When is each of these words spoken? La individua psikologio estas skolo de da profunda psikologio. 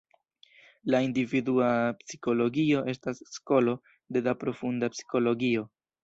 La 0.93 0.99
individua 1.07 1.67
psikologio 1.99 2.81
estas 2.93 3.21
skolo 3.33 3.75
de 4.17 4.23
da 4.29 4.33
profunda 4.45 4.89
psikologio. 4.95 5.67